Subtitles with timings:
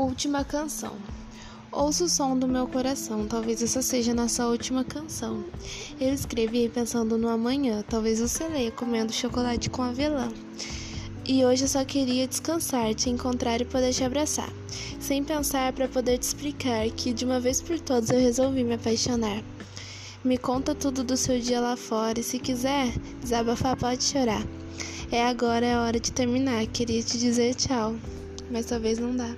[0.00, 0.96] Última canção.
[1.70, 5.44] Ouço o som do meu coração, talvez essa seja nossa última canção.
[6.00, 10.32] Eu escrevi pensando no amanhã, talvez você leia comendo chocolate com avelã.
[11.28, 14.50] E hoje eu só queria descansar, te encontrar e poder te abraçar.
[14.98, 18.76] Sem pensar para poder te explicar que de uma vez por todas eu resolvi me
[18.76, 19.42] apaixonar.
[20.24, 22.88] Me conta tudo do seu dia lá fora e se quiser,
[23.20, 24.46] desabafar pode chorar.
[25.12, 26.66] É agora, é hora de terminar.
[26.68, 27.94] Queria te dizer tchau,
[28.50, 29.36] mas talvez não dá.